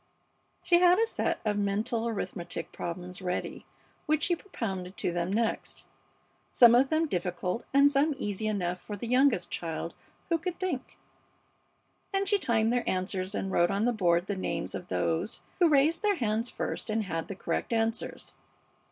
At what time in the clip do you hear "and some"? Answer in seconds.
7.71-8.15